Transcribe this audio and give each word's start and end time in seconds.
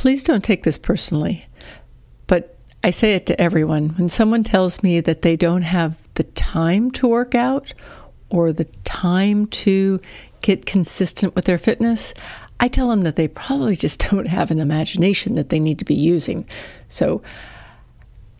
Please 0.00 0.24
don't 0.24 0.42
take 0.42 0.62
this 0.62 0.78
personally, 0.78 1.44
but 2.26 2.56
I 2.82 2.88
say 2.88 3.12
it 3.12 3.26
to 3.26 3.38
everyone. 3.38 3.90
When 3.98 4.08
someone 4.08 4.42
tells 4.42 4.82
me 4.82 4.98
that 5.00 5.20
they 5.20 5.36
don't 5.36 5.60
have 5.60 5.98
the 6.14 6.22
time 6.22 6.90
to 6.92 7.06
work 7.06 7.34
out 7.34 7.74
or 8.30 8.50
the 8.50 8.64
time 8.82 9.46
to 9.48 10.00
get 10.40 10.64
consistent 10.64 11.34
with 11.34 11.44
their 11.44 11.58
fitness, 11.58 12.14
I 12.58 12.66
tell 12.68 12.88
them 12.88 13.02
that 13.02 13.16
they 13.16 13.28
probably 13.28 13.76
just 13.76 14.00
don't 14.10 14.28
have 14.28 14.50
an 14.50 14.58
imagination 14.58 15.34
that 15.34 15.50
they 15.50 15.60
need 15.60 15.78
to 15.80 15.84
be 15.84 15.96
using. 15.96 16.48
So 16.88 17.20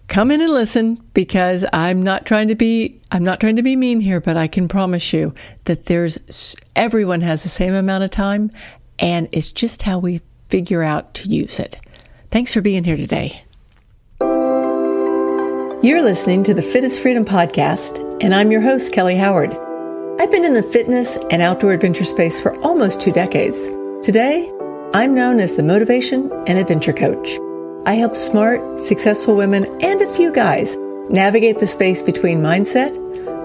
come 0.09 0.31
in 0.31 0.41
and 0.41 0.55
listen 0.55 0.95
because 1.13 1.67
I'm 1.75 2.03
not 2.03 2.25
trying 2.25 2.49
to 2.49 2.55
be 2.55 3.03
I'm 3.13 3.23
not 3.23 3.39
trying 3.39 3.57
to 3.57 3.63
be 3.63 3.77
mean 3.77 4.01
here, 4.01 4.23
but 4.23 4.39
I 4.39 4.49
can 4.49 4.67
promise 4.67 5.13
you 5.13 5.35
that 5.65 5.85
there's 5.85 6.57
everyone 6.75 7.21
has 7.21 7.43
the 7.43 7.51
same 7.51 7.75
amount 7.75 8.03
of 8.03 8.11
time 8.11 8.51
and 8.99 9.29
it's 9.31 9.53
just 9.53 9.83
how 9.83 9.99
we 9.99 10.23
figure 10.51 10.83
out 10.83 11.15
to 11.15 11.29
use 11.29 11.59
it. 11.59 11.79
Thanks 12.31 12.53
for 12.53 12.61
being 12.61 12.85
here 12.85 12.97
today. 12.97 13.43
You're 15.83 16.03
listening 16.03 16.45
to 16.45 16.53
the 16.53 16.63
Fit 16.63 16.85
is 16.85 16.99
Freedom 16.99 17.25
podcast, 17.25 17.99
and 18.23 18.35
I'm 18.35 18.53
your 18.53 18.61
host, 18.61 18.93
Kelly 18.93 19.17
Howard. 19.17 19.51
I've 20.21 20.31
been 20.31 20.45
in 20.45 20.53
the 20.53 20.63
fitness 20.63 21.17
and 21.31 21.41
outdoor 21.41 21.73
adventure 21.73 22.05
space 22.05 22.39
for 22.39 22.55
almost 22.61 23.01
two 23.01 23.11
decades. 23.11 23.69
Today, 24.03 24.53
I'm 24.93 25.15
known 25.15 25.41
as 25.41 25.57
the 25.57 25.63
Motivation 25.63 26.31
and 26.47 26.59
Adventure 26.59 26.93
Coach. 26.93 27.39
I 27.87 27.95
help 27.95 28.15
smart, 28.15 28.79
successful 28.79 29.37
women 29.37 29.65
and 29.81 30.03
a 30.03 30.15
few 30.15 30.31
guys 30.31 30.77
navigate 31.09 31.61
the 31.61 31.67
space 31.67 32.03
between 32.03 32.43
mindset, 32.43 32.95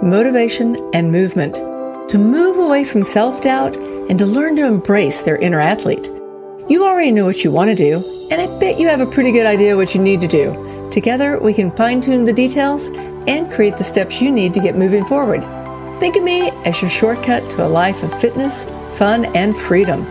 motivation, 0.04 0.76
and 0.94 1.14
movement 1.14 1.56
to 2.10 2.18
move 2.18 2.58
away 2.58 2.84
from 2.84 3.06
self 3.06 3.42
doubt 3.42 3.78
and 4.10 4.20
to 4.20 4.26
learn 4.26 4.58
to 4.58 4.66
embrace 4.66 5.22
their 5.22 5.38
inner 5.38 5.62
athlete. 5.62 6.10
You 6.68 6.84
already 6.84 7.12
know 7.12 7.26
what 7.26 7.44
you 7.44 7.52
want 7.52 7.70
to 7.70 7.76
do, 7.76 8.28
and 8.32 8.42
I 8.42 8.48
bet 8.60 8.80
you 8.80 8.88
have 8.88 9.00
a 9.00 9.06
pretty 9.06 9.32
good 9.32 9.46
idea 9.46 9.76
what 9.76 9.94
you 9.94 10.02
need 10.02 10.20
to 10.22 10.28
do. 10.28 10.90
Together, 10.90 11.40
we 11.40 11.54
can 11.54 11.70
fine 11.70 12.02
tune 12.02 12.24
the 12.24 12.34
details 12.34 12.88
and 13.28 13.52
create 13.52 13.78
the 13.78 13.84
steps 13.84 14.20
you 14.20 14.32
need 14.32 14.52
to 14.56 14.60
get 14.60 14.76
moving 14.76 15.06
forward. 15.06 15.42
Think 16.00 16.16
of 16.16 16.24
me 16.24 16.50
as 16.66 16.82
your 16.82 16.90
shortcut 16.90 17.48
to 17.52 17.64
a 17.64 17.70
life 17.70 18.02
of 18.02 18.12
fitness, 18.20 18.64
fun, 18.98 19.26
and 19.36 19.56
freedom. 19.56 20.08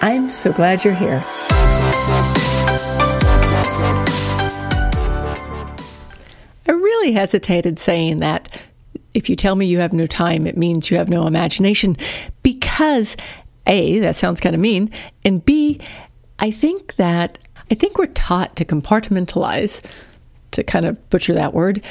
I'm 0.00 0.30
so 0.30 0.52
glad 0.52 0.84
you're 0.84 0.94
here. 0.94 1.20
I 6.68 6.70
really 6.70 7.10
hesitated 7.10 7.80
saying 7.80 8.20
that. 8.20 8.62
If 9.12 9.28
you 9.28 9.34
tell 9.34 9.56
me 9.56 9.66
you 9.66 9.78
have 9.78 9.94
no 9.94 10.06
time, 10.06 10.46
it 10.46 10.56
means 10.58 10.88
you 10.90 10.98
have 10.98 11.08
no 11.08 11.26
imagination 11.26 11.96
because 12.42 13.16
A, 13.66 13.98
that 14.00 14.16
sounds 14.16 14.40
kind 14.40 14.54
of 14.54 14.60
mean, 14.60 14.90
and 15.24 15.44
B, 15.44 15.80
I 16.38 16.50
think 16.50 16.96
that 16.96 17.38
I 17.70 17.74
think 17.74 17.98
we're 17.98 18.06
taught 18.06 18.56
to 18.56 18.64
compartmentalize 18.64 19.84
to 20.52 20.62
kind 20.62 20.84
of 20.84 21.10
butcher 21.10 21.34
that 21.34 21.52
word, 21.52 21.82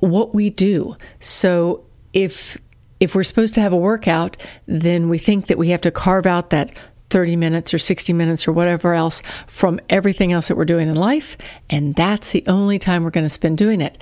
what 0.00 0.34
we 0.34 0.50
do. 0.50 0.96
So 1.20 1.84
if 2.12 2.58
if 3.00 3.14
we're 3.16 3.24
supposed 3.24 3.54
to 3.54 3.60
have 3.60 3.72
a 3.72 3.76
workout, 3.76 4.36
then 4.66 5.08
we 5.08 5.18
think 5.18 5.48
that 5.48 5.58
we 5.58 5.70
have 5.70 5.80
to 5.80 5.90
carve 5.90 6.24
out 6.24 6.50
that 6.50 6.70
30 7.10 7.34
minutes 7.34 7.74
or 7.74 7.78
60 7.78 8.12
minutes 8.12 8.46
or 8.46 8.52
whatever 8.52 8.94
else 8.94 9.22
from 9.48 9.80
everything 9.90 10.32
else 10.32 10.48
that 10.48 10.56
we're 10.56 10.64
doing 10.64 10.88
in 10.88 10.94
life, 10.94 11.36
and 11.68 11.94
that's 11.96 12.30
the 12.30 12.44
only 12.46 12.78
time 12.78 13.02
we're 13.02 13.10
going 13.10 13.24
to 13.24 13.30
spend 13.30 13.58
doing 13.58 13.80
it. 13.80 13.98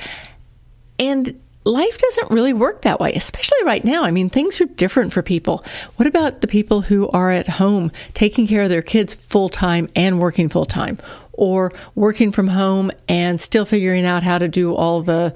And 0.98 1.40
life 1.64 1.98
doesn't 1.98 2.30
really 2.30 2.52
work 2.52 2.82
that 2.82 3.00
way, 3.00 3.12
especially 3.12 3.62
right 3.64 3.84
now. 3.84 4.04
I 4.04 4.10
mean, 4.10 4.30
things 4.30 4.60
are 4.60 4.66
different 4.66 5.12
for 5.12 5.22
people. 5.22 5.64
What 5.96 6.06
about 6.06 6.40
the 6.40 6.46
people 6.46 6.82
who 6.82 7.08
are 7.10 7.30
at 7.30 7.48
home 7.48 7.92
taking 8.14 8.46
care 8.46 8.62
of 8.62 8.70
their 8.70 8.82
kids 8.82 9.14
full 9.14 9.48
time 9.48 9.88
and 9.94 10.18
working 10.20 10.48
full 10.48 10.66
time? 10.66 10.98
or 11.40 11.72
working 11.94 12.30
from 12.30 12.48
home 12.48 12.90
and 13.08 13.40
still 13.40 13.64
figuring 13.64 14.04
out 14.04 14.22
how 14.22 14.36
to 14.36 14.46
do 14.46 14.74
all 14.74 15.00
the 15.00 15.34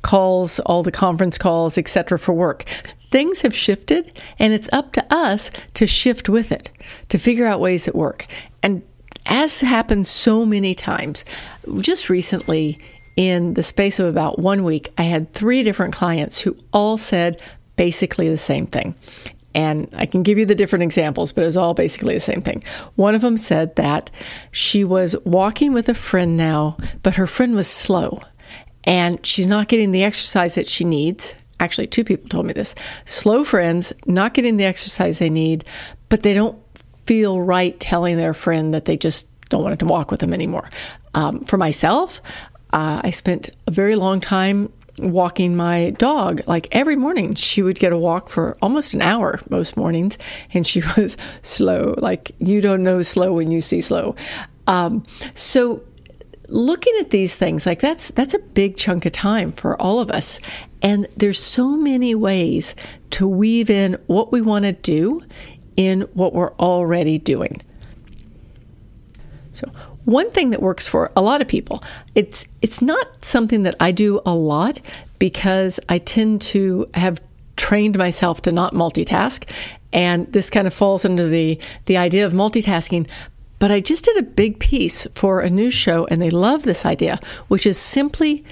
calls, 0.00 0.60
all 0.60 0.84
the 0.84 0.92
conference 0.92 1.36
calls, 1.36 1.76
etc. 1.76 2.18
for 2.18 2.32
work. 2.32 2.62
Things 3.10 3.42
have 3.42 3.54
shifted 3.54 4.16
and 4.38 4.52
it's 4.52 4.68
up 4.72 4.92
to 4.92 5.04
us 5.12 5.50
to 5.74 5.88
shift 5.88 6.28
with 6.28 6.52
it, 6.52 6.70
to 7.08 7.18
figure 7.18 7.46
out 7.46 7.58
ways 7.58 7.86
that 7.86 7.96
work. 7.96 8.26
And 8.62 8.82
as 9.26 9.60
happens 9.60 10.08
so 10.08 10.46
many 10.46 10.74
times, 10.74 11.24
just 11.80 12.08
recently 12.08 12.78
in 13.16 13.54
the 13.54 13.62
space 13.62 13.98
of 14.00 14.06
about 14.06 14.38
one 14.38 14.64
week, 14.64 14.92
I 14.98 15.02
had 15.04 15.32
three 15.32 15.62
different 15.62 15.94
clients 15.94 16.40
who 16.40 16.56
all 16.72 16.96
said 16.98 17.40
basically 17.76 18.28
the 18.28 18.36
same 18.36 18.66
thing. 18.66 18.94
And 19.54 19.88
I 19.96 20.06
can 20.06 20.24
give 20.24 20.36
you 20.36 20.46
the 20.46 20.54
different 20.54 20.82
examples, 20.82 21.32
but 21.32 21.42
it 21.42 21.46
was 21.46 21.56
all 21.56 21.74
basically 21.74 22.14
the 22.14 22.20
same 22.20 22.42
thing. 22.42 22.64
One 22.96 23.14
of 23.14 23.20
them 23.20 23.36
said 23.36 23.76
that 23.76 24.10
she 24.50 24.82
was 24.82 25.14
walking 25.24 25.72
with 25.72 25.88
a 25.88 25.94
friend 25.94 26.36
now, 26.36 26.76
but 27.04 27.14
her 27.14 27.28
friend 27.28 27.54
was 27.54 27.68
slow 27.68 28.20
and 28.82 29.24
she's 29.24 29.46
not 29.46 29.68
getting 29.68 29.92
the 29.92 30.04
exercise 30.04 30.56
that 30.56 30.68
she 30.68 30.84
needs. 30.84 31.34
Actually, 31.60 31.86
two 31.86 32.04
people 32.04 32.28
told 32.28 32.46
me 32.46 32.52
this. 32.52 32.74
Slow 33.04 33.44
friends, 33.44 33.92
not 34.06 34.34
getting 34.34 34.56
the 34.56 34.64
exercise 34.64 35.18
they 35.18 35.30
need, 35.30 35.64
but 36.08 36.22
they 36.22 36.34
don't 36.34 36.58
feel 37.06 37.40
right 37.40 37.78
telling 37.78 38.16
their 38.16 38.34
friend 38.34 38.74
that 38.74 38.86
they 38.86 38.96
just 38.96 39.28
don't 39.48 39.62
want 39.62 39.78
to 39.78 39.86
walk 39.86 40.10
with 40.10 40.20
them 40.20 40.34
anymore. 40.34 40.68
Um, 41.14 41.40
for 41.44 41.56
myself, 41.56 42.20
uh, 42.74 43.00
I 43.04 43.10
spent 43.10 43.50
a 43.68 43.70
very 43.70 43.94
long 43.94 44.20
time 44.20 44.70
walking 44.98 45.56
my 45.56 45.90
dog. 45.90 46.42
Like 46.46 46.66
every 46.72 46.96
morning, 46.96 47.34
she 47.34 47.62
would 47.62 47.78
get 47.78 47.92
a 47.92 47.96
walk 47.96 48.28
for 48.28 48.58
almost 48.60 48.94
an 48.94 49.02
hour 49.02 49.40
most 49.48 49.76
mornings, 49.76 50.18
and 50.52 50.66
she 50.66 50.82
was 50.96 51.16
slow. 51.42 51.94
Like 51.96 52.32
you 52.40 52.60
don't 52.60 52.82
know 52.82 53.00
slow 53.02 53.32
when 53.32 53.52
you 53.52 53.60
see 53.60 53.80
slow. 53.80 54.16
Um, 54.66 55.06
so 55.36 55.82
looking 56.48 56.94
at 57.00 57.10
these 57.10 57.36
things 57.36 57.64
like 57.64 57.80
that's 57.80 58.08
that's 58.08 58.34
a 58.34 58.38
big 58.38 58.76
chunk 58.76 59.06
of 59.06 59.12
time 59.12 59.50
for 59.50 59.80
all 59.80 59.98
of 59.98 60.10
us 60.10 60.40
and 60.82 61.08
there's 61.16 61.42
so 61.42 61.74
many 61.74 62.14
ways 62.14 62.76
to 63.10 63.26
weave 63.26 63.70
in 63.70 63.94
what 64.08 64.30
we 64.30 64.42
want 64.42 64.62
to 64.66 64.72
do 64.72 65.22
in 65.74 66.02
what 66.12 66.34
we're 66.34 66.52
already 66.56 67.16
doing 67.18 67.62
so 69.52 69.66
one 70.04 70.30
thing 70.30 70.50
that 70.50 70.62
works 70.62 70.86
for 70.86 71.10
a 71.16 71.22
lot 71.22 71.40
of 71.40 71.48
people 71.48 71.82
it's 72.14 72.46
it's 72.62 72.82
not 72.82 73.24
something 73.24 73.62
that 73.62 73.74
I 73.80 73.92
do 73.92 74.20
a 74.26 74.34
lot 74.34 74.80
because 75.18 75.80
I 75.88 75.98
tend 75.98 76.42
to 76.42 76.86
have 76.94 77.20
trained 77.56 77.96
myself 77.96 78.42
to 78.42 78.52
not 78.52 78.74
multitask 78.74 79.48
and 79.92 80.30
this 80.32 80.50
kind 80.50 80.66
of 80.66 80.74
falls 80.74 81.04
into 81.04 81.28
the 81.28 81.58
the 81.86 81.96
idea 81.96 82.26
of 82.26 82.32
multitasking 82.32 83.08
but 83.58 83.70
I 83.70 83.80
just 83.80 84.04
did 84.04 84.18
a 84.18 84.22
big 84.22 84.58
piece 84.58 85.06
for 85.14 85.40
a 85.40 85.48
news 85.48 85.74
show 85.74 86.06
and 86.06 86.20
they 86.20 86.30
love 86.30 86.64
this 86.64 86.84
idea 86.84 87.18
which 87.48 87.66
is 87.66 87.78
simply 87.78 88.44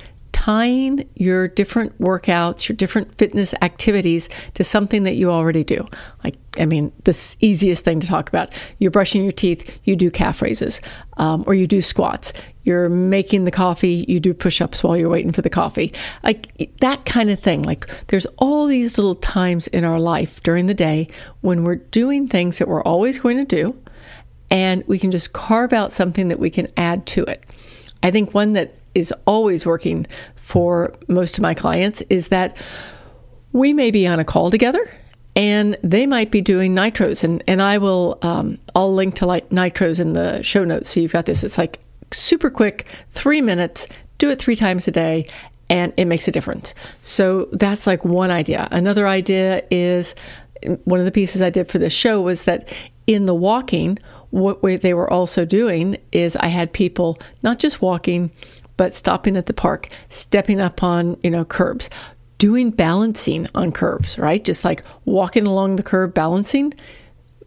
tying 0.42 1.08
your 1.14 1.46
different 1.46 1.96
workouts, 2.00 2.68
your 2.68 2.74
different 2.74 3.16
fitness 3.16 3.54
activities 3.62 4.28
to 4.54 4.64
something 4.64 5.04
that 5.04 5.14
you 5.14 5.30
already 5.30 5.62
do. 5.62 5.86
Like, 6.24 6.34
I 6.58 6.66
mean, 6.66 6.90
the 7.04 7.36
easiest 7.38 7.84
thing 7.84 8.00
to 8.00 8.08
talk 8.08 8.28
about. 8.28 8.52
You're 8.80 8.90
brushing 8.90 9.22
your 9.22 9.30
teeth, 9.30 9.78
you 9.84 9.94
do 9.94 10.10
calf 10.10 10.42
raises, 10.42 10.80
um, 11.16 11.44
or 11.46 11.54
you 11.54 11.68
do 11.68 11.80
squats. 11.80 12.32
You're 12.64 12.88
making 12.88 13.44
the 13.44 13.52
coffee, 13.52 14.04
you 14.08 14.18
do 14.18 14.34
push 14.34 14.60
ups 14.60 14.82
while 14.82 14.96
you're 14.96 15.08
waiting 15.08 15.30
for 15.30 15.42
the 15.42 15.50
coffee. 15.50 15.92
Like 16.24 16.72
that 16.78 17.04
kind 17.04 17.30
of 17.30 17.38
thing. 17.38 17.62
Like, 17.62 17.86
there's 18.08 18.26
all 18.38 18.66
these 18.66 18.98
little 18.98 19.14
times 19.14 19.68
in 19.68 19.84
our 19.84 20.00
life 20.00 20.42
during 20.42 20.66
the 20.66 20.74
day 20.74 21.06
when 21.42 21.62
we're 21.62 21.76
doing 21.76 22.26
things 22.26 22.58
that 22.58 22.66
we're 22.66 22.82
always 22.82 23.20
going 23.20 23.36
to 23.36 23.44
do, 23.44 23.80
and 24.50 24.82
we 24.88 24.98
can 24.98 25.12
just 25.12 25.32
carve 25.32 25.72
out 25.72 25.92
something 25.92 26.26
that 26.26 26.40
we 26.40 26.50
can 26.50 26.66
add 26.76 27.06
to 27.06 27.22
it. 27.22 27.44
I 28.02 28.10
think 28.10 28.34
one 28.34 28.54
that 28.54 28.74
is 28.94 29.12
always 29.26 29.64
working 29.64 30.06
for 30.42 30.92
most 31.08 31.38
of 31.38 31.42
my 31.42 31.54
clients 31.54 32.02
is 32.10 32.28
that 32.28 32.56
we 33.52 33.72
may 33.72 33.90
be 33.90 34.06
on 34.06 34.18
a 34.18 34.24
call 34.24 34.50
together 34.50 34.84
and 35.34 35.78
they 35.82 36.04
might 36.04 36.30
be 36.30 36.40
doing 36.40 36.74
nitros. 36.74 37.24
And, 37.24 37.42
and 37.46 37.62
i 37.62 37.78
will 37.78 38.18
um, 38.22 38.58
i'll 38.74 38.92
link 38.92 39.14
to 39.16 39.26
like 39.26 39.48
nitros 39.48 39.98
in 39.98 40.12
the 40.12 40.42
show 40.42 40.64
notes. 40.64 40.90
So 40.90 41.00
you've 41.00 41.12
got 41.12 41.24
this. 41.24 41.42
It's 41.42 41.56
like 41.56 41.80
super 42.10 42.50
quick 42.50 42.86
three 43.12 43.40
minutes 43.40 43.88
do 44.18 44.28
it 44.28 44.38
three 44.38 44.56
times 44.56 44.86
a 44.86 44.90
day 44.90 45.26
and 45.70 45.92
it 45.96 46.04
makes 46.04 46.28
a 46.28 46.32
difference. 46.32 46.74
So 47.00 47.48
that's 47.52 47.86
like 47.86 48.04
one 48.04 48.30
idea. 48.30 48.68
Another 48.70 49.08
idea 49.08 49.62
is 49.70 50.14
one 50.84 51.00
of 51.00 51.06
the 51.06 51.12
pieces 51.12 51.42
i 51.42 51.50
did 51.50 51.68
for 51.68 51.78
this 51.78 51.92
show 51.92 52.20
was 52.20 52.44
that 52.44 52.72
in 53.06 53.26
the 53.26 53.34
walking 53.34 53.98
what 54.30 54.62
they 54.62 54.94
were 54.94 55.10
also 55.10 55.44
doing 55.44 55.96
is 56.12 56.36
i 56.36 56.46
had 56.46 56.72
people 56.72 57.18
not 57.42 57.58
just 57.58 57.82
walking 57.82 58.30
but 58.82 58.96
stopping 58.96 59.36
at 59.36 59.46
the 59.46 59.54
park, 59.54 59.88
stepping 60.08 60.60
up 60.60 60.82
on, 60.82 61.16
you 61.22 61.30
know, 61.30 61.44
curbs, 61.44 61.88
doing 62.38 62.68
balancing 62.68 63.46
on 63.54 63.70
curbs, 63.70 64.18
right? 64.18 64.44
Just 64.44 64.64
like 64.64 64.82
walking 65.04 65.46
along 65.46 65.76
the 65.76 65.84
curb, 65.84 66.14
balancing. 66.14 66.74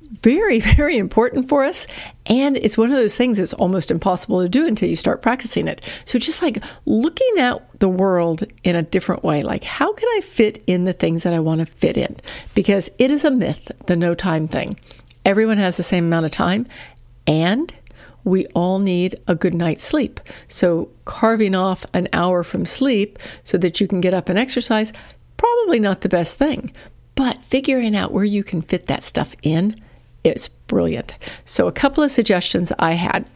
Very, 0.02 0.60
very 0.78 0.98
important 0.98 1.50
for 1.50 1.66
us. 1.66 1.88
And 2.26 2.56
it's 2.56 2.78
one 2.78 2.90
of 2.90 2.96
those 2.96 3.18
things 3.18 3.38
that's 3.38 3.52
almost 3.52 3.92
impossible 3.92 4.44
to 4.44 4.48
do 4.48 4.66
until 4.66 4.88
you 4.88 4.96
start 4.96 5.22
practicing 5.22 5.68
it. 5.68 5.82
So 6.06 6.18
just 6.18 6.42
like 6.42 6.64
looking 6.86 7.34
at 7.38 7.80
the 7.82 7.90
world 7.90 8.46
in 8.64 8.78
a 8.78 8.82
different 8.82 9.26
way, 9.26 9.44
like 9.44 9.66
how 9.66 9.92
can 9.92 10.08
I 10.16 10.22
fit 10.22 10.64
in 10.68 10.86
the 10.86 10.94
things 10.94 11.24
that 11.24 11.34
I 11.34 11.42
want 11.42 11.60
to 11.60 11.66
fit 11.66 11.98
in? 11.98 12.16
Because 12.54 12.90
it 12.98 13.12
is 13.12 13.26
a 13.26 13.30
myth, 13.30 13.74
the 13.88 13.98
no 13.98 14.16
time 14.16 14.48
thing. 14.48 14.80
Everyone 15.26 15.58
has 15.58 15.76
the 15.76 15.84
same 15.84 16.06
amount 16.06 16.28
of 16.28 16.32
time. 16.32 16.66
And 17.28 17.74
we 18.26 18.48
all 18.48 18.80
need 18.80 19.16
a 19.28 19.36
good 19.36 19.54
night's 19.54 19.86
sleep. 19.86 20.20
So, 20.50 20.90
carving 21.06 21.56
off 21.56 21.86
an 21.94 22.10
hour 22.12 22.44
from 22.44 22.66
sleep 22.66 23.18
so 23.44 23.58
that 23.60 23.80
you 23.80 23.88
can 23.88 24.02
get 24.02 24.14
up 24.14 24.28
and 24.28 24.38
exercise, 24.38 24.92
probably 25.38 25.80
not 25.80 26.02
the 26.02 26.10
best 26.10 26.38
thing. 26.38 26.74
But 27.14 27.44
figuring 27.44 27.96
out 27.96 28.12
where 28.12 28.26
you 28.26 28.44
can 28.44 28.62
fit 28.62 28.88
that 28.88 29.06
stuff 29.06 29.36
in 29.42 29.78
is 30.26 30.50
brilliant. 30.50 31.18
So, 31.46 31.68
a 31.68 31.72
couple 31.72 32.04
of 32.04 32.12
suggestions 32.12 32.74
I 32.78 32.94
had. 32.94 33.30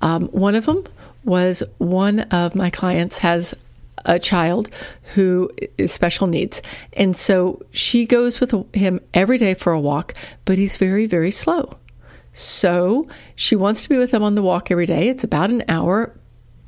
Um, 0.00 0.28
one 0.28 0.54
of 0.54 0.64
them 0.64 0.84
was 1.24 1.62
one 1.76 2.20
of 2.20 2.54
my 2.54 2.70
clients 2.70 3.18
has 3.18 3.54
a 4.06 4.18
child 4.18 4.70
who 5.14 5.50
is 5.76 5.92
special 5.92 6.26
needs. 6.26 6.62
And 6.94 7.14
so 7.14 7.62
she 7.70 8.06
goes 8.06 8.40
with 8.40 8.54
him 8.74 9.00
every 9.12 9.36
day 9.36 9.52
for 9.52 9.72
a 9.72 9.80
walk, 9.80 10.14
but 10.44 10.56
he's 10.56 10.78
very, 10.78 11.04
very 11.04 11.30
slow. 11.30 11.76
So 12.32 13.08
she 13.34 13.56
wants 13.56 13.82
to 13.82 13.88
be 13.88 13.96
with 13.96 14.12
him 14.12 14.22
on 14.22 14.34
the 14.34 14.42
walk 14.42 14.70
every 14.70 14.86
day. 14.86 15.08
It's 15.08 15.24
about 15.24 15.50
an 15.50 15.64
hour, 15.68 16.14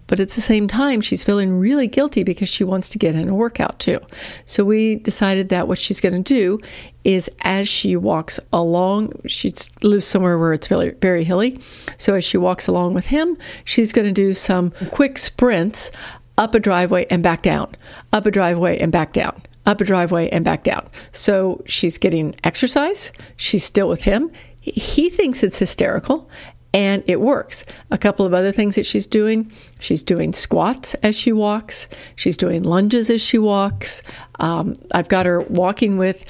but 0.07 0.21
at 0.21 0.31
the 0.31 0.41
same 0.41 0.69
time, 0.69 1.01
she's 1.01 1.25
feeling 1.25 1.59
really 1.59 1.87
guilty 1.87 2.23
because 2.23 2.49
she 2.49 2.65
wants 2.65 2.89
to 2.91 2.99
get 2.99 3.15
in 3.15 3.29
a 3.29 3.35
workout 3.35 3.79
too. 3.79 4.01
So 4.45 4.65
we 4.65 4.97
decided 4.97 5.49
that 5.49 5.69
what 5.69 5.79
she's 5.79 6.01
going 6.01 6.23
to 6.23 6.35
do 6.35 6.61
is 7.05 7.31
as 7.41 7.69
she 7.69 7.97
walks 7.97 8.39
along, 8.53 9.13
she 9.27 9.53
lives 9.83 10.07
somewhere 10.07 10.39
where 10.39 10.53
it's 10.53 10.67
very, 10.67 10.91
very 10.91 11.25
hilly. 11.25 11.59
So 11.97 12.15
as 12.15 12.25
she 12.25 12.37
walks 12.37 12.67
along 12.67 12.95
with 12.95 13.07
him, 13.07 13.39
she's 13.65 13.93
going 13.93 14.07
to 14.07 14.13
do 14.13 14.35
some 14.35 14.73
quick 14.91 15.17
sprints 15.19 15.91
up 16.37 16.55
a 16.55 16.61
driveway 16.61 17.07
and 17.09 17.23
back 17.23 17.43
down, 17.43 17.75
up 18.13 18.27
a 18.27 18.31
driveway 18.31 18.79
and 18.79 18.91
back 18.91 19.13
down, 19.13 19.43
up 19.65 19.81
a 19.81 19.85
driveway 19.85 20.29
and 20.31 20.45
back 20.45 20.65
down. 20.65 20.89
So 21.13 21.63
she's 21.67 21.99
getting 21.99 22.35
exercise. 22.45 23.13
She's 23.37 23.65
still 23.65 23.89
with 23.89 24.03
him. 24.03 24.31
He 24.63 25.11
thinks 25.11 25.43
it's 25.43 25.59
hysterical 25.59 26.31
and 26.73 27.03
it 27.07 27.21
works. 27.21 27.65
A 27.91 27.99
couple 27.99 28.25
of 28.25 28.33
other 28.33 28.53
things 28.53 28.77
that 28.77 28.87
she's 28.87 29.07
doing 29.07 29.53
she's 29.79 30.03
doing 30.03 30.33
squats 30.33 30.95
as 30.95 31.19
she 31.19 31.33
walks, 31.33 31.89
she's 32.17 32.37
doing 32.37 32.63
lunges 32.63 33.11
as 33.11 33.21
she 33.21 33.39
walks. 33.39 34.03
Um, 34.39 34.75
I've 34.93 35.09
got 35.09 35.27
her 35.27 35.41
walking 35.43 35.99
with 35.99 36.25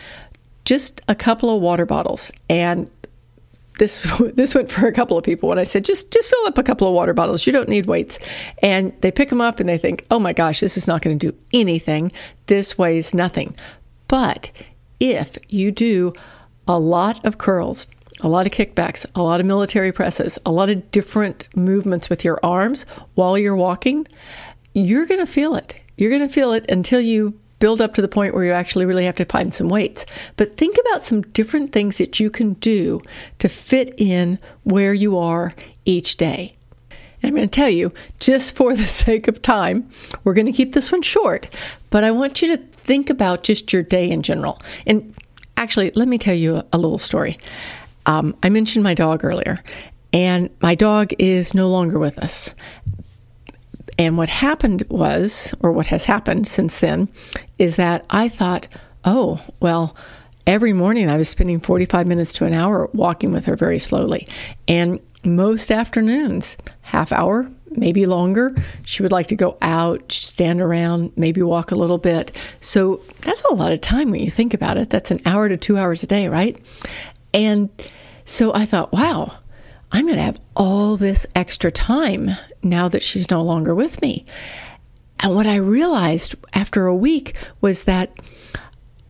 just 0.64 1.00
a 1.08 1.14
couple 1.14 1.54
of 1.54 1.60
water 1.60 1.86
bottles 1.86 2.32
and 2.48 2.90
this 3.78 4.06
this 4.34 4.54
went 4.54 4.70
for 4.70 4.86
a 4.86 4.92
couple 4.92 5.16
of 5.16 5.24
people 5.24 5.48
when 5.48 5.58
I 5.58 5.64
said 5.64 5.84
just 5.84 6.12
just 6.12 6.30
fill 6.30 6.46
up 6.46 6.58
a 6.58 6.62
couple 6.62 6.88
of 6.88 6.94
water 6.94 7.14
bottles. 7.14 7.46
You 7.46 7.52
don't 7.52 7.68
need 7.68 7.86
weights. 7.86 8.18
And 8.62 8.92
they 9.00 9.10
pick 9.10 9.28
them 9.28 9.40
up 9.40 9.60
and 9.60 9.68
they 9.68 9.78
think, 9.78 10.06
"Oh 10.10 10.18
my 10.18 10.32
gosh, 10.32 10.60
this 10.60 10.76
is 10.76 10.88
not 10.88 11.02
going 11.02 11.18
to 11.18 11.30
do 11.30 11.36
anything. 11.52 12.12
This 12.46 12.78
weighs 12.78 13.14
nothing." 13.14 13.54
But 14.08 14.52
if 15.00 15.38
you 15.48 15.70
do 15.70 16.12
a 16.68 16.78
lot 16.78 17.24
of 17.24 17.38
curls, 17.38 17.86
a 18.22 18.28
lot 18.28 18.46
of 18.46 18.52
kickbacks, 18.52 19.04
a 19.14 19.22
lot 19.22 19.40
of 19.40 19.46
military 19.46 19.92
presses, 19.92 20.38
a 20.46 20.52
lot 20.52 20.70
of 20.70 20.90
different 20.90 21.46
movements 21.54 22.08
with 22.08 22.24
your 22.24 22.40
arms 22.42 22.86
while 23.14 23.36
you're 23.36 23.56
walking, 23.56 24.06
you're 24.74 25.06
going 25.06 25.20
to 25.20 25.26
feel 25.26 25.54
it. 25.54 25.74
You're 25.96 26.10
going 26.10 26.26
to 26.26 26.32
feel 26.32 26.52
it 26.52 26.70
until 26.70 27.00
you 27.00 27.38
build 27.58 27.80
up 27.80 27.94
to 27.94 28.02
the 28.02 28.08
point 28.08 28.34
where 28.34 28.44
you 28.44 28.52
actually 28.52 28.84
really 28.84 29.04
have 29.04 29.14
to 29.16 29.24
find 29.24 29.52
some 29.52 29.68
weights. 29.68 30.04
But 30.36 30.56
think 30.56 30.76
about 30.86 31.04
some 31.04 31.22
different 31.22 31.72
things 31.72 31.98
that 31.98 32.18
you 32.18 32.30
can 32.30 32.54
do 32.54 33.00
to 33.38 33.48
fit 33.48 33.94
in 33.98 34.38
where 34.64 34.94
you 34.94 35.18
are 35.18 35.54
each 35.84 36.16
day. 36.16 36.56
And 37.22 37.28
I'm 37.28 37.36
going 37.36 37.48
to 37.48 37.54
tell 37.54 37.68
you, 37.68 37.92
just 38.18 38.56
for 38.56 38.74
the 38.74 38.86
sake 38.88 39.28
of 39.28 39.42
time, 39.42 39.88
we're 40.24 40.34
going 40.34 40.46
to 40.46 40.52
keep 40.52 40.72
this 40.72 40.90
one 40.90 41.02
short, 41.02 41.48
but 41.90 42.02
I 42.02 42.10
want 42.10 42.42
you 42.42 42.56
to 42.56 42.62
think 42.62 43.10
about 43.10 43.44
just 43.44 43.72
your 43.72 43.84
day 43.84 44.10
in 44.10 44.22
general. 44.22 44.60
And 44.86 45.14
actually, 45.56 45.92
let 45.94 46.08
me 46.08 46.18
tell 46.18 46.34
you 46.34 46.62
a, 46.72 46.78
little 46.78 46.98
story. 46.98 47.38
Um, 48.06 48.36
I 48.42 48.48
mentioned 48.48 48.82
my 48.82 48.94
dog 48.94 49.24
earlier, 49.24 49.62
and 50.12 50.50
my 50.60 50.74
dog 50.74 51.12
is 51.18 51.54
no 51.54 51.68
longer 51.68 51.98
with 51.98 52.18
us. 52.18 52.54
And 53.98 54.16
what 54.16 54.28
happened 54.28 54.84
was, 54.88 55.54
or 55.60 55.72
what 55.72 55.86
has 55.86 56.04
happened 56.06 56.46
since 56.46 56.80
then, 56.80 57.08
is 57.58 57.76
that 57.76 58.04
I 58.10 58.28
thought, 58.28 58.68
oh, 59.04 59.40
well, 59.60 59.96
every 60.46 60.72
morning 60.72 61.08
I 61.08 61.16
was 61.16 61.28
spending 61.28 61.60
45 61.60 62.06
minutes 62.06 62.32
to 62.34 62.46
an 62.46 62.54
hour 62.54 62.88
walking 62.92 63.32
with 63.32 63.46
her 63.46 63.56
very 63.56 63.78
slowly. 63.78 64.26
And 64.66 65.00
most 65.24 65.70
afternoons, 65.70 66.56
half 66.80 67.12
hour, 67.12 67.50
maybe 67.70 68.06
longer, 68.06 68.54
she 68.84 69.02
would 69.02 69.12
like 69.12 69.28
to 69.28 69.36
go 69.36 69.56
out, 69.62 70.10
stand 70.10 70.60
around, 70.60 71.12
maybe 71.16 71.42
walk 71.42 71.70
a 71.70 71.76
little 71.76 71.98
bit. 71.98 72.36
So 72.60 73.00
that's 73.20 73.42
a 73.44 73.54
lot 73.54 73.72
of 73.72 73.80
time 73.80 74.10
when 74.10 74.20
you 74.20 74.30
think 74.30 74.52
about 74.54 74.78
it. 74.78 74.90
That's 74.90 75.10
an 75.10 75.20
hour 75.24 75.48
to 75.48 75.56
two 75.56 75.78
hours 75.78 76.02
a 76.02 76.06
day, 76.06 76.28
right? 76.28 76.58
And 77.34 77.70
so 78.24 78.52
I 78.54 78.64
thought, 78.66 78.92
wow, 78.92 79.38
I'm 79.90 80.06
going 80.06 80.16
to 80.16 80.22
have 80.22 80.40
all 80.56 80.96
this 80.96 81.26
extra 81.34 81.70
time 81.70 82.30
now 82.62 82.88
that 82.88 83.02
she's 83.02 83.30
no 83.30 83.42
longer 83.42 83.74
with 83.74 84.00
me. 84.00 84.24
And 85.20 85.34
what 85.34 85.46
I 85.46 85.56
realized 85.56 86.34
after 86.52 86.86
a 86.86 86.96
week 86.96 87.36
was 87.60 87.84
that 87.84 88.12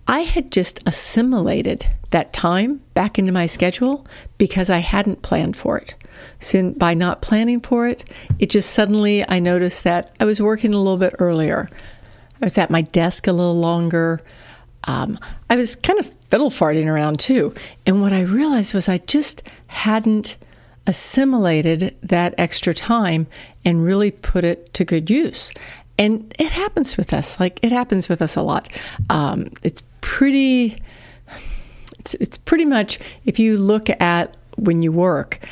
I 0.07 0.21
had 0.21 0.51
just 0.51 0.81
assimilated 0.87 1.87
that 2.11 2.33
time 2.33 2.81
back 2.95 3.19
into 3.19 3.33
my 3.33 3.47
schedule 3.47 4.07
because 4.37 4.69
I 4.69 4.79
hadn't 4.79 5.23
planned 5.23 5.57
for 5.57 5.79
it. 5.79 5.95
So 6.39 6.71
by 6.73 6.95
not 6.95 7.23
planning 7.23 7.61
for 7.61 7.87
it, 7.87 8.05
it 8.39 8.51
just 8.51 8.71
suddenly 8.71 9.27
I 9.29 9.39
noticed 9.39 9.85
that 9.85 10.15
I 10.21 10.25
was 10.25 10.43
working 10.43 10.75
a 10.75 10.79
little 10.79 10.99
bit 10.99 11.15
earlier. 11.19 11.71
I 12.41 12.47
was 12.47 12.59
at 12.59 12.71
my 12.71 12.83
desk 12.83 13.27
a 13.27 13.33
little 13.33 13.59
longer. 13.59 14.21
Um, 14.85 15.19
I 15.49 15.57
was 15.57 15.77
kind 15.77 15.99
of 15.99 16.07
fiddle 16.29 16.51
farting 16.51 16.87
around 16.87 17.19
too. 17.19 17.55
And 17.87 18.01
what 18.01 18.13
I 18.13 18.21
realized 18.21 18.75
was 18.75 18.89
I 18.89 18.99
just 18.99 19.43
hadn't 19.69 20.37
assimilated 20.87 21.97
that 22.03 22.35
extra 22.39 22.75
time 22.75 23.27
and 23.65 23.85
really 23.85 24.11
put 24.11 24.45
it 24.45 24.73
to 24.75 24.85
good 24.85 25.11
use. 25.11 25.53
And 25.99 26.35
it 26.39 26.51
happens 26.51 26.97
with 26.97 27.13
us, 27.13 27.39
like 27.39 27.61
it 27.63 27.71
happens 27.71 28.09
with 28.09 28.21
us 28.21 28.35
a 28.35 28.43
lot. 28.43 28.69
Um, 29.11 29.51
it's 29.63 29.83
pretty, 30.01 30.77
it's, 31.99 32.15
it's 32.15 32.39
pretty 32.39 32.65
much 32.65 32.99
if 33.25 33.39
you 33.39 33.57
look 33.57 33.89
at 34.01 34.37
when 34.57 34.83
you 34.83 34.91
work, 34.91 35.47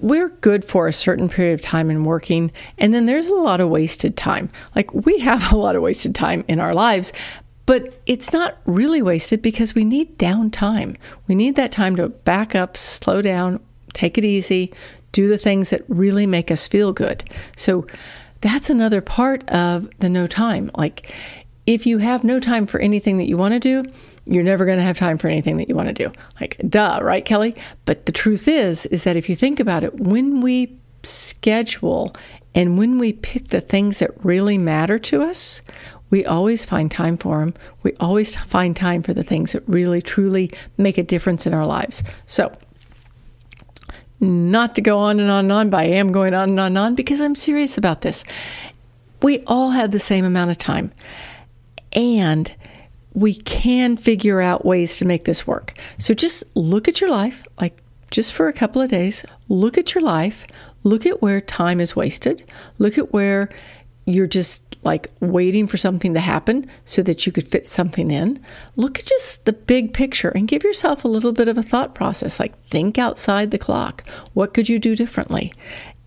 we're 0.00 0.28
good 0.28 0.64
for 0.64 0.86
a 0.86 0.92
certain 0.92 1.28
period 1.28 1.54
of 1.54 1.62
time 1.62 1.90
in 1.90 2.04
working, 2.04 2.52
and 2.78 2.92
then 2.92 3.06
there's 3.06 3.26
a 3.26 3.34
lot 3.34 3.60
of 3.60 3.68
wasted 3.68 4.16
time. 4.16 4.50
Like 4.74 4.92
we 4.92 5.18
have 5.20 5.52
a 5.52 5.56
lot 5.56 5.76
of 5.76 5.82
wasted 5.82 6.14
time 6.14 6.44
in 6.48 6.60
our 6.60 6.74
lives, 6.74 7.12
but 7.66 8.00
it's 8.06 8.32
not 8.32 8.58
really 8.66 9.02
wasted 9.02 9.40
because 9.42 9.74
we 9.74 9.84
need 9.84 10.18
downtime. 10.18 10.96
We 11.26 11.34
need 11.34 11.56
that 11.56 11.72
time 11.72 11.96
to 11.96 12.08
back 12.08 12.54
up, 12.54 12.76
slow 12.76 13.22
down, 13.22 13.60
take 13.92 14.18
it 14.18 14.24
easy, 14.24 14.72
do 15.12 15.28
the 15.28 15.38
things 15.38 15.70
that 15.70 15.82
really 15.88 16.26
make 16.26 16.50
us 16.50 16.68
feel 16.68 16.92
good. 16.92 17.24
So 17.56 17.86
that's 18.40 18.68
another 18.68 19.00
part 19.00 19.48
of 19.48 19.88
the 20.00 20.08
no 20.08 20.26
time. 20.26 20.70
Like 20.76 21.14
if 21.66 21.86
you 21.86 21.98
have 21.98 22.24
no 22.24 22.40
time 22.40 22.66
for 22.66 22.78
anything 22.80 23.16
that 23.18 23.28
you 23.28 23.38
want 23.38 23.54
to 23.54 23.60
do, 23.60 23.90
you're 24.26 24.42
never 24.42 24.66
going 24.66 24.78
to 24.78 24.84
have 24.84 24.98
time 24.98 25.16
for 25.16 25.28
anything 25.28 25.56
that 25.58 25.68
you 25.68 25.74
want 25.74 25.88
to 25.88 25.94
do. 25.94 26.12
Like 26.40 26.60
duh, 26.68 26.98
right 27.02 27.24
Kelly? 27.24 27.54
But 27.84 28.06
the 28.06 28.12
truth 28.12 28.48
is 28.48 28.86
is 28.86 29.04
that 29.04 29.16
if 29.16 29.28
you 29.28 29.36
think 29.36 29.60
about 29.60 29.84
it, 29.84 29.98
when 29.98 30.40
we 30.40 30.76
schedule 31.02 32.14
and 32.54 32.78
when 32.78 32.98
we 32.98 33.12
pick 33.12 33.48
the 33.48 33.60
things 33.60 33.98
that 33.98 34.10
really 34.24 34.58
matter 34.58 34.98
to 34.98 35.22
us, 35.22 35.60
we 36.14 36.24
always 36.24 36.64
find 36.64 36.92
time 36.92 37.16
for 37.16 37.40
them. 37.40 37.54
We 37.82 37.92
always 37.98 38.36
find 38.36 38.76
time 38.76 39.02
for 39.02 39.12
the 39.12 39.24
things 39.24 39.50
that 39.50 39.64
really, 39.66 40.00
truly 40.00 40.52
make 40.78 40.96
a 40.96 41.02
difference 41.02 41.44
in 41.44 41.52
our 41.52 41.66
lives. 41.66 42.04
So, 42.24 42.56
not 44.20 44.76
to 44.76 44.80
go 44.80 45.00
on 45.00 45.18
and 45.18 45.28
on 45.28 45.46
and 45.46 45.52
on, 45.52 45.70
but 45.70 45.80
I 45.80 45.86
am 45.86 46.12
going 46.12 46.32
on 46.32 46.50
and 46.50 46.60
on 46.60 46.66
and 46.66 46.78
on 46.78 46.94
because 46.94 47.20
I'm 47.20 47.34
serious 47.34 47.76
about 47.76 48.02
this. 48.02 48.22
We 49.22 49.42
all 49.48 49.70
have 49.70 49.90
the 49.90 49.98
same 49.98 50.24
amount 50.24 50.52
of 50.52 50.58
time, 50.58 50.92
and 51.92 52.54
we 53.12 53.34
can 53.34 53.96
figure 53.96 54.40
out 54.40 54.64
ways 54.64 54.98
to 54.98 55.04
make 55.04 55.24
this 55.24 55.48
work. 55.48 55.74
So 55.98 56.14
just 56.14 56.44
look 56.54 56.86
at 56.86 57.00
your 57.00 57.10
life, 57.10 57.44
like 57.60 57.76
just 58.12 58.34
for 58.34 58.46
a 58.46 58.52
couple 58.52 58.80
of 58.80 58.88
days, 58.88 59.24
look 59.48 59.76
at 59.76 59.96
your 59.96 60.04
life, 60.04 60.46
look 60.84 61.06
at 61.06 61.20
where 61.20 61.40
time 61.40 61.80
is 61.80 61.96
wasted, 61.96 62.44
look 62.78 62.98
at 62.98 63.12
where 63.12 63.50
you're 64.06 64.26
just 64.26 64.63
like 64.84 65.10
waiting 65.20 65.66
for 65.66 65.76
something 65.76 66.14
to 66.14 66.20
happen 66.20 66.68
so 66.84 67.02
that 67.02 67.26
you 67.26 67.32
could 67.32 67.48
fit 67.48 67.68
something 67.68 68.10
in. 68.10 68.44
Look 68.76 68.98
at 68.98 69.06
just 69.06 69.44
the 69.44 69.52
big 69.52 69.92
picture 69.92 70.30
and 70.30 70.48
give 70.48 70.64
yourself 70.64 71.04
a 71.04 71.08
little 71.08 71.32
bit 71.32 71.48
of 71.48 71.58
a 71.58 71.62
thought 71.62 71.94
process 71.94 72.38
like 72.38 72.58
think 72.64 72.98
outside 72.98 73.50
the 73.50 73.58
clock. 73.58 74.06
What 74.34 74.54
could 74.54 74.68
you 74.68 74.78
do 74.78 74.94
differently? 74.94 75.52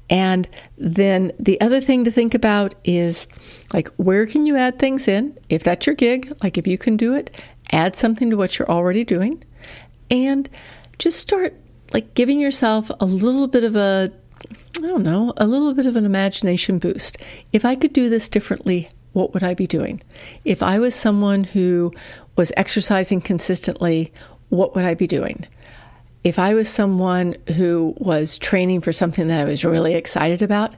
And 0.10 0.48
then 0.78 1.34
the 1.38 1.60
other 1.60 1.82
thing 1.82 2.06
to 2.06 2.12
think 2.12 2.34
about 2.34 2.76
is 2.84 3.28
like 3.74 3.90
where 3.98 4.26
can 4.26 4.46
you 4.46 4.56
add 4.56 4.80
things 4.80 5.08
in? 5.08 5.38
If 5.50 5.64
that's 5.64 5.86
your 5.86 5.96
gig, 5.96 6.32
like 6.42 6.58
if 6.58 6.68
you 6.68 6.78
can 6.78 6.96
do 6.96 7.14
it, 7.14 7.36
add 7.72 7.96
something 7.96 8.30
to 8.30 8.38
what 8.38 8.58
you're 8.58 8.70
already 8.70 9.04
doing 9.04 9.44
and 10.10 10.50
just 11.00 11.20
start 11.20 11.54
like 11.94 12.14
giving 12.14 12.40
yourself 12.40 12.90
a 13.00 13.06
little 13.06 13.48
bit 13.48 13.64
of 13.64 13.76
a 13.76 14.12
I 14.78 14.82
don't 14.82 15.04
know, 15.04 15.34
a 15.38 15.48
little 15.48 15.74
bit 15.74 15.86
of 15.86 15.96
an 15.96 16.06
imagination 16.06 16.78
boost. 16.80 17.18
If 17.52 17.66
I 17.66 17.76
could 17.76 17.94
do 17.94 18.10
this 18.10 18.30
differently, 18.30 18.90
what 19.14 19.34
would 19.34 19.44
I 19.44 19.54
be 19.54 19.68
doing? 19.68 20.02
If 20.46 20.62
I 20.62 20.78
was 20.80 20.94
someone 20.94 21.46
who 21.46 21.94
was 22.36 22.52
exercising 22.56 23.22
consistently, 23.22 24.14
what 24.50 24.76
would 24.76 24.86
I 24.86 24.94
be 24.94 25.08
doing? 25.08 25.48
if 26.28 26.38
I 26.38 26.54
was 26.54 26.68
someone 26.68 27.36
who 27.56 27.96
was 27.98 28.38
training 28.38 28.82
for 28.82 28.92
something 28.92 29.28
that 29.28 29.40
I 29.40 29.46
was 29.46 29.64
really 29.64 29.94
excited 29.94 30.42
about, 30.42 30.74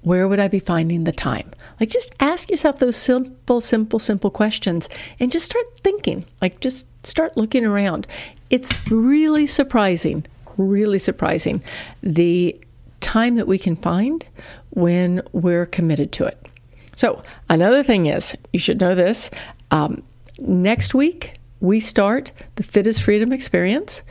where 0.00 0.26
would 0.26 0.40
I 0.40 0.48
be 0.48 0.60
finding 0.60 1.04
the 1.04 1.12
time? 1.12 1.52
Like, 1.78 1.90
just 1.90 2.14
ask 2.20 2.50
yourself 2.50 2.78
those 2.78 2.96
simple, 2.96 3.60
simple, 3.60 3.98
simple 3.98 4.30
questions 4.30 4.88
and 5.20 5.30
just 5.30 5.44
start 5.44 5.66
thinking. 5.80 6.24
Like, 6.40 6.60
just 6.60 6.86
start 7.04 7.36
looking 7.36 7.66
around. 7.66 8.06
It's 8.48 8.90
really 8.90 9.46
surprising, 9.46 10.24
really 10.56 10.98
surprising 10.98 11.62
the 12.02 12.58
time 13.00 13.36
that 13.36 13.46
we 13.46 13.58
can 13.58 13.76
find 13.76 14.26
when 14.70 15.22
we're 15.32 15.66
committed 15.66 16.12
to 16.12 16.24
it. 16.24 16.46
So, 16.96 17.22
another 17.48 17.82
thing 17.82 18.06
is, 18.06 18.36
you 18.52 18.58
should 18.58 18.80
know 18.80 18.94
this. 18.94 19.30
Um, 19.70 20.02
next 20.38 20.94
week, 20.94 21.38
we 21.60 21.80
start 21.80 22.32
the 22.56 22.62
Fit 22.62 22.86
is 22.86 22.98
Freedom 22.98 23.32
experience. 23.32 24.02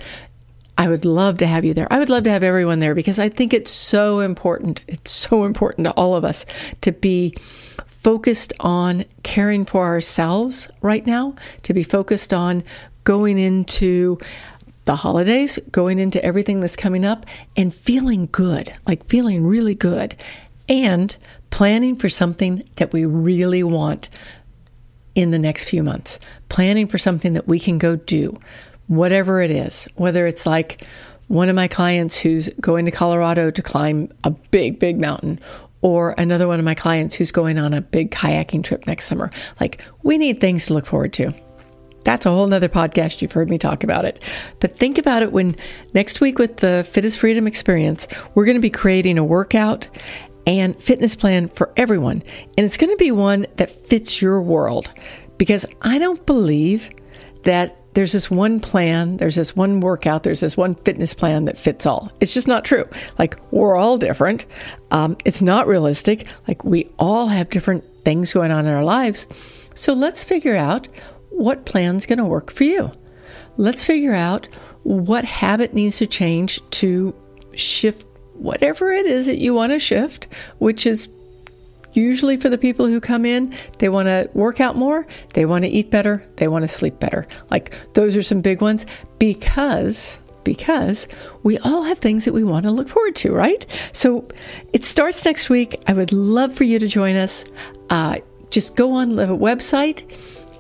I 0.78 0.88
would 0.88 1.06
love 1.06 1.40
to 1.40 1.48
have 1.48 1.66
you 1.66 1.74
there. 1.74 1.92
I 1.92 1.98
would 1.98 2.10
love 2.10 2.24
to 2.24 2.32
have 2.32 2.44
everyone 2.44 2.80
there 2.80 2.94
because 2.94 3.18
I 3.20 3.30
think 3.30 3.54
it's 3.54 3.72
so 3.72 4.20
important. 4.20 4.82
It's 4.88 5.12
so 5.12 5.44
important 5.44 5.86
to 5.86 5.92
all 5.92 6.16
of 6.16 6.24
us 6.24 6.46
to 6.82 6.92
be 6.92 7.34
focused 7.88 8.54
on 8.60 9.04
caring 9.24 9.66
for 9.66 9.86
ourselves 9.86 10.70
right 10.82 11.06
now, 11.06 11.36
to 11.64 11.74
be 11.74 11.84
focused 11.84 12.34
on 12.34 12.64
going 13.04 13.40
into 13.40 14.18
the 14.88 14.96
holidays, 14.96 15.60
going 15.72 16.00
into 16.00 16.24
everything 16.26 16.60
that's 16.60 16.76
coming 16.76 17.06
up, 17.06 17.26
and 17.56 17.74
feeling 17.74 18.28
good, 18.32 18.74
like 18.88 19.06
feeling 19.06 19.46
really 19.46 19.76
good, 19.76 20.16
and 20.68 21.16
planning 21.52 21.96
for 21.96 22.10
something 22.10 22.64
that 22.78 22.92
we 22.92 23.06
really 23.06 23.64
want 23.64 24.10
in 25.14 25.32
the 25.32 25.40
next 25.40 25.70
few 25.70 25.84
months, 25.84 26.20
planning 26.50 26.88
for 26.88 26.98
something 26.98 27.34
that 27.34 27.48
we 27.48 27.60
can 27.60 27.78
go 27.78 27.96
do 27.96 28.40
whatever 28.88 29.42
it 29.42 29.52
is, 29.52 29.88
whether 29.96 30.26
it's 30.26 30.46
like 30.46 30.84
one 31.28 31.50
of 31.50 31.56
my 31.56 31.68
clients 31.68 32.18
who's 32.18 32.50
going 32.62 32.86
to 32.86 32.92
Colorado 32.92 33.52
to 33.52 33.62
climb 33.62 34.12
a 34.24 34.32
big, 34.32 34.80
big 34.80 35.00
mountain, 35.00 35.40
or 35.82 36.16
another 36.18 36.48
one 36.48 36.60
of 36.60 36.66
my 36.66 36.76
clients 36.76 37.16
who's 37.16 37.32
going 37.32 37.58
on 37.58 37.74
a 37.74 37.82
big 37.82 38.12
kayaking 38.12 38.64
trip 38.64 38.88
next 38.88 39.06
summer. 39.06 39.30
Like, 39.60 39.84
we 40.04 40.18
need 40.18 40.40
things 40.40 40.66
to 40.68 40.74
look 40.74 40.86
forward 40.86 41.14
to. 41.14 41.34
That's 42.08 42.26
a 42.26 42.32
whole 42.32 42.48
nother 42.48 42.70
podcast. 42.70 43.22
You've 43.22 43.34
heard 43.34 43.50
me 43.50 43.58
talk 43.58 43.84
about 43.84 44.06
it. 44.06 44.24
But 44.62 44.78
think 44.78 44.98
about 44.98 45.24
it 45.24 45.34
when 45.34 45.58
next 45.94 46.22
week 46.22 46.40
with 46.40 46.56
the 46.56 46.88
Fit 46.90 47.04
is 47.04 47.18
Freedom 47.18 47.46
experience, 47.46 48.08
we're 48.34 48.46
going 48.46 48.56
to 48.56 48.62
be 48.62 48.70
creating 48.70 49.18
a 49.18 49.26
workout 49.26 49.90
and 50.46 50.82
fitness 50.82 51.18
plan 51.18 51.50
for 51.50 51.74
everyone. 51.76 52.24
And 52.58 52.66
it's 52.66 52.78
going 52.78 52.92
to 52.92 52.96
be 52.96 53.12
one 53.12 53.46
that 53.58 53.70
fits 53.70 54.22
your 54.22 54.42
world 54.42 54.90
because 55.38 55.66
I 55.82 55.98
don't 55.98 56.26
believe 56.26 56.90
that 57.44 57.76
there's 57.94 58.14
this 58.14 58.32
one 58.32 58.62
plan, 58.62 59.18
there's 59.18 59.36
this 59.36 59.54
one 59.54 59.82
workout, 59.82 60.24
there's 60.24 60.40
this 60.40 60.56
one 60.56 60.76
fitness 60.76 61.14
plan 61.14 61.44
that 61.44 61.58
fits 61.58 61.86
all. 61.86 62.10
It's 62.22 62.34
just 62.34 62.48
not 62.48 62.64
true. 62.64 62.88
Like, 63.20 63.38
we're 63.52 63.76
all 63.76 63.98
different. 63.98 64.46
Um, 64.92 65.18
it's 65.26 65.42
not 65.42 65.68
realistic. 65.68 66.26
Like, 66.48 66.64
we 66.64 66.90
all 66.98 67.28
have 67.28 67.50
different 67.50 67.84
things 68.06 68.32
going 68.32 68.52
on 68.52 68.66
in 68.66 68.74
our 68.74 68.86
lives. 68.86 69.28
So 69.74 69.92
let's 69.92 70.24
figure 70.24 70.56
out 70.56 70.88
what 71.38 71.66
plan's 71.66 72.06
going 72.06 72.18
to 72.18 72.26
work 72.26 72.52
for 72.52 72.64
you. 72.64 72.92
Let's 73.58 73.86
figure 73.86 74.14
out 74.14 74.48
what 74.84 75.24
habit 75.26 75.74
needs 75.74 75.98
to 75.98 76.08
change 76.08 76.60
to 76.72 77.16
shift 77.54 78.06
whatever 78.34 78.92
it 78.92 79.06
is 79.06 79.28
that 79.28 79.38
you 79.38 79.54
want 79.54 79.72
to 79.72 79.80
shift, 79.80 80.28
which 80.60 80.86
is 80.86 81.10
usually 81.94 82.38
for 82.38 82.50
the 82.50 82.58
people 82.58 82.86
who 82.86 83.00
come 83.00 83.26
in, 83.26 83.54
they 83.80 83.90
want 83.90 84.08
to 84.08 84.30
work 84.34 84.60
out 84.60 84.76
more, 84.76 85.08
they 85.34 85.46
want 85.46 85.64
to 85.64 85.70
eat 85.70 85.90
better, 85.90 86.24
they 86.36 86.48
want 86.48 86.64
to 86.64 86.68
sleep 86.68 87.00
better. 87.00 87.28
Like 87.50 87.74
those 87.94 88.16
are 88.16 88.24
some 88.24 88.42
big 88.42 88.62
ones 88.62 88.86
because 89.20 90.20
because 90.44 91.10
we 91.44 91.58
all 91.58 91.84
have 91.84 91.98
things 91.98 92.24
that 92.24 92.34
we 92.34 92.42
want 92.42 92.64
to 92.64 92.72
look 92.72 92.88
forward 92.88 93.18
to, 93.18 93.34
right? 93.34 93.66
So 93.92 94.26
it 94.72 94.86
starts 94.86 95.26
next 95.26 95.50
week. 95.50 95.76
I 95.88 95.94
would 95.94 96.14
love 96.14 96.56
for 96.56 96.64
you 96.64 96.80
to 96.80 96.88
join 96.88 97.18
us. 97.18 97.44
Uh, 97.90 98.20
just 98.50 98.78
go 98.78 98.94
on 98.94 99.18
the 99.18 99.28
website 99.28 100.06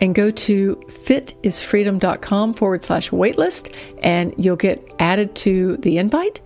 and 0.01 0.15
go 0.15 0.31
to 0.31 0.75
fitisfreedom.com 0.87 2.53
forward 2.53 2.85
slash 2.85 3.09
waitlist 3.09 3.75
and 4.03 4.33
you'll 4.37 4.55
get 4.55 4.93
added 4.99 5.35
to 5.35 5.75
the 5.77 5.97
invite. 5.97 6.39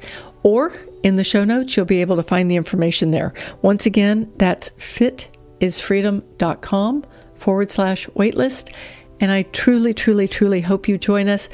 Or 0.44 0.74
in 1.04 1.16
the 1.16 1.24
show 1.24 1.44
notes, 1.44 1.76
you'll 1.76 1.86
be 1.86 2.02
able 2.02 2.16
to 2.16 2.24
find 2.24 2.50
the 2.50 2.56
information 2.56 3.12
there. 3.12 3.34
Once 3.62 3.86
again, 3.86 4.32
that's 4.38 4.72
fitisfreedom.com 4.72 7.06
forward 7.36 7.72
slash 7.72 8.08
waitlist. 8.08 8.74
And 9.20 9.32
I 9.32 9.44
truly, 9.44 9.94
truly, 9.94 10.28
truly 10.28 10.62
hope 10.62 10.88
you 10.88 10.98
join 10.98 11.28
us. 11.28 11.50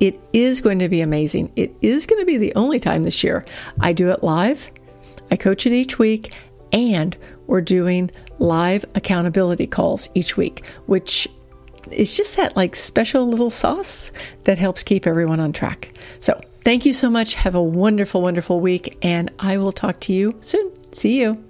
It 0.00 0.18
is 0.32 0.60
going 0.60 0.80
to 0.80 0.88
be 0.88 1.00
amazing. 1.00 1.52
It 1.54 1.72
is 1.80 2.06
going 2.06 2.20
to 2.20 2.26
be 2.26 2.38
the 2.38 2.52
only 2.56 2.80
time 2.80 3.04
this 3.04 3.22
year. 3.22 3.44
I 3.80 3.92
do 3.92 4.10
it 4.10 4.24
live, 4.24 4.70
I 5.30 5.36
coach 5.36 5.66
it 5.66 5.72
each 5.72 5.98
week, 5.98 6.34
and 6.72 7.16
we're 7.46 7.60
doing 7.60 8.10
live 8.38 8.84
accountability 8.94 9.68
calls 9.68 10.10
each 10.14 10.36
week, 10.36 10.64
which 10.86 11.28
is 11.90 12.16
just 12.16 12.36
that 12.36 12.56
like 12.56 12.76
special 12.76 13.26
little 13.26 13.50
sauce 13.50 14.12
that 14.44 14.58
helps 14.58 14.82
keep 14.82 15.06
everyone 15.06 15.40
on 15.40 15.52
track. 15.52 15.92
So 16.20 16.40
Thank 16.64 16.86
you 16.86 16.92
so 16.92 17.10
much. 17.10 17.34
Have 17.34 17.56
a 17.56 17.62
wonderful, 17.62 18.22
wonderful 18.22 18.60
week, 18.60 18.96
and 19.02 19.32
I 19.40 19.58
will 19.58 19.72
talk 19.72 19.98
to 20.00 20.12
you 20.12 20.36
soon. 20.40 20.70
See 20.92 21.20
you. 21.20 21.42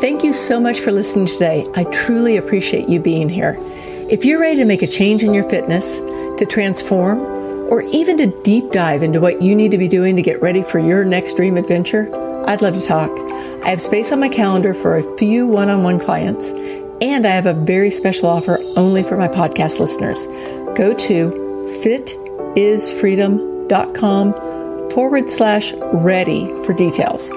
Thank 0.00 0.24
you 0.24 0.32
so 0.32 0.58
much 0.58 0.80
for 0.80 0.92
listening 0.92 1.26
today. 1.26 1.66
I 1.74 1.84
truly 1.84 2.38
appreciate 2.38 2.88
you 2.88 3.00
being 3.00 3.28
here. 3.28 3.56
If 4.10 4.24
you're 4.24 4.40
ready 4.40 4.56
to 4.60 4.64
make 4.64 4.82
a 4.82 4.86
change 4.86 5.22
in 5.22 5.34
your 5.34 5.48
fitness, 5.50 6.00
to 6.00 6.46
transform, 6.48 7.20
or 7.68 7.82
even 7.82 8.16
to 8.18 8.26
deep 8.42 8.70
dive 8.72 9.02
into 9.02 9.20
what 9.20 9.42
you 9.42 9.54
need 9.54 9.72
to 9.72 9.78
be 9.78 9.88
doing 9.88 10.16
to 10.16 10.22
get 10.22 10.40
ready 10.40 10.62
for 10.62 10.78
your 10.78 11.04
next 11.04 11.36
dream 11.36 11.58
adventure, 11.58 12.08
I'd 12.46 12.62
love 12.62 12.74
to 12.74 12.80
talk. 12.80 13.10
I 13.64 13.70
have 13.70 13.80
space 13.80 14.12
on 14.12 14.20
my 14.20 14.28
calendar 14.28 14.74
for 14.74 14.96
a 14.96 15.16
few 15.16 15.46
one 15.46 15.68
on 15.68 15.82
one 15.82 15.98
clients, 15.98 16.52
and 17.00 17.26
I 17.26 17.30
have 17.30 17.46
a 17.46 17.54
very 17.54 17.90
special 17.90 18.28
offer 18.28 18.60
only 18.76 19.02
for 19.02 19.16
my 19.16 19.28
podcast 19.28 19.80
listeners 19.80 20.26
go 20.76 20.94
to 20.94 21.30
fitisfreedom.com 21.82 24.34
forward 24.90 25.28
slash 25.28 25.74
ready 25.92 26.46
for 26.64 26.72
details. 26.72 27.28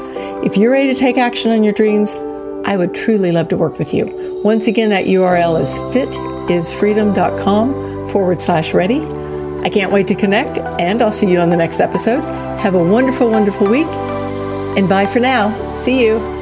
If 0.45 0.55
you're 0.57 0.71
ready 0.71 0.93
to 0.93 0.99
take 0.99 1.17
action 1.17 1.51
on 1.51 1.63
your 1.63 1.73
dreams, 1.73 2.13
I 2.65 2.77
would 2.77 2.93
truly 2.93 3.31
love 3.31 3.47
to 3.49 3.57
work 3.57 3.79
with 3.79 3.91
you. 3.93 4.41
Once 4.43 4.67
again, 4.67 4.89
that 4.89 5.05
URL 5.05 5.59
is 5.59 5.79
fitisfreedom.com 5.95 8.09
forward 8.09 8.41
slash 8.41 8.73
ready. 8.73 9.01
I 9.63 9.69
can't 9.69 9.91
wait 9.91 10.07
to 10.07 10.15
connect, 10.15 10.57
and 10.57 11.01
I'll 11.01 11.11
see 11.11 11.29
you 11.29 11.39
on 11.39 11.49
the 11.49 11.57
next 11.57 11.79
episode. 11.79 12.21
Have 12.59 12.75
a 12.75 12.83
wonderful, 12.83 13.29
wonderful 13.29 13.69
week, 13.69 13.87
and 14.79 14.87
bye 14.89 15.05
for 15.05 15.19
now. 15.19 15.51
See 15.81 16.03
you. 16.03 16.38